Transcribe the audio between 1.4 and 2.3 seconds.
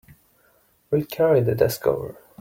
the desk over.